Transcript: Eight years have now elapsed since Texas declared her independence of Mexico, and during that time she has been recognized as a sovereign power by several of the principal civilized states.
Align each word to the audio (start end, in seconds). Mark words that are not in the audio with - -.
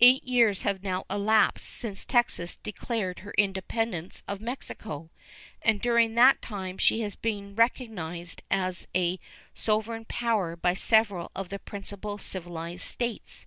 Eight 0.00 0.24
years 0.24 0.62
have 0.62 0.82
now 0.82 1.04
elapsed 1.10 1.68
since 1.68 2.06
Texas 2.06 2.56
declared 2.56 3.18
her 3.18 3.34
independence 3.36 4.22
of 4.26 4.40
Mexico, 4.40 5.10
and 5.60 5.82
during 5.82 6.14
that 6.14 6.40
time 6.40 6.78
she 6.78 7.02
has 7.02 7.14
been 7.14 7.54
recognized 7.54 8.40
as 8.50 8.86
a 8.94 9.20
sovereign 9.52 10.06
power 10.06 10.56
by 10.56 10.72
several 10.72 11.30
of 11.36 11.50
the 11.50 11.58
principal 11.58 12.16
civilized 12.16 12.84
states. 12.84 13.44